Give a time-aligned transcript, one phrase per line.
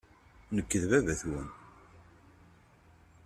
[0.55, 1.47] Nekk d baba-twen.